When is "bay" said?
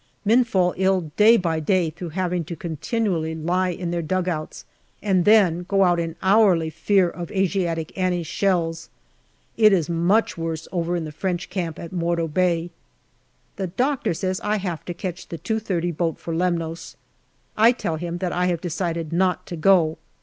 12.27-12.71